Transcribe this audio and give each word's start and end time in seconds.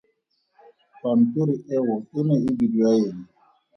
Pampiri 1.01 1.55
eo 1.75 1.95
e 2.17 2.19
ne 2.25 2.35
e 2.47 2.49
bidiwa 2.57 2.89
eng? 3.05 3.19